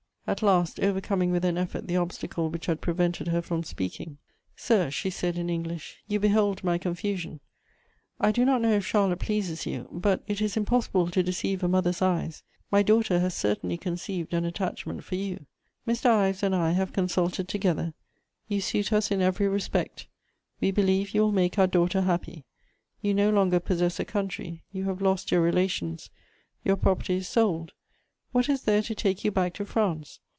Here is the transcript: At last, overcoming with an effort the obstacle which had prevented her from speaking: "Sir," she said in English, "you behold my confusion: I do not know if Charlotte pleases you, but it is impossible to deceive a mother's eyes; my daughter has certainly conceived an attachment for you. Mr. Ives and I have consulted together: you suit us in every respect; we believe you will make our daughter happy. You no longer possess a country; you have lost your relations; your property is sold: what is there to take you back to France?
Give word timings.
At 0.27 0.43
last, 0.43 0.79
overcoming 0.79 1.31
with 1.31 1.43
an 1.43 1.57
effort 1.57 1.87
the 1.87 1.97
obstacle 1.97 2.49
which 2.49 2.67
had 2.67 2.79
prevented 2.79 3.27
her 3.29 3.41
from 3.41 3.63
speaking: 3.65 4.17
"Sir," 4.55 4.89
she 4.89 5.09
said 5.09 5.35
in 5.37 5.49
English, 5.49 5.97
"you 6.07 6.21
behold 6.21 6.63
my 6.63 6.77
confusion: 6.77 7.41
I 8.17 8.31
do 8.31 8.45
not 8.45 8.61
know 8.61 8.71
if 8.71 8.85
Charlotte 8.85 9.19
pleases 9.19 9.65
you, 9.65 9.89
but 9.91 10.23
it 10.27 10.39
is 10.39 10.55
impossible 10.55 11.09
to 11.11 11.23
deceive 11.23 11.63
a 11.63 11.67
mother's 11.67 12.01
eyes; 12.01 12.43
my 12.69 12.81
daughter 12.81 13.19
has 13.19 13.33
certainly 13.33 13.75
conceived 13.77 14.33
an 14.33 14.45
attachment 14.45 15.03
for 15.03 15.15
you. 15.15 15.47
Mr. 15.85 16.05
Ives 16.09 16.43
and 16.43 16.55
I 16.55 16.71
have 16.71 16.93
consulted 16.93 17.49
together: 17.49 17.93
you 18.47 18.61
suit 18.61 18.93
us 18.93 19.11
in 19.11 19.19
every 19.21 19.49
respect; 19.49 20.07
we 20.61 20.71
believe 20.71 21.09
you 21.13 21.21
will 21.23 21.33
make 21.33 21.59
our 21.59 21.67
daughter 21.67 22.01
happy. 22.03 22.45
You 23.01 23.13
no 23.13 23.31
longer 23.31 23.59
possess 23.59 23.99
a 23.99 24.05
country; 24.05 24.63
you 24.71 24.85
have 24.85 25.01
lost 25.01 25.29
your 25.29 25.41
relations; 25.41 26.09
your 26.63 26.77
property 26.77 27.17
is 27.17 27.27
sold: 27.27 27.73
what 28.33 28.47
is 28.47 28.61
there 28.61 28.81
to 28.81 28.95
take 28.95 29.25
you 29.25 29.31
back 29.31 29.53
to 29.53 29.65
France? 29.65 30.21